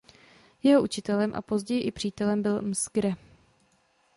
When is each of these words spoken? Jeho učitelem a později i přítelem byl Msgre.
Jeho 0.63 0.81
učitelem 0.83 1.31
a 1.35 1.41
později 1.41 1.81
i 1.81 1.91
přítelem 1.91 2.41
byl 2.41 2.61
Msgre. 2.61 3.13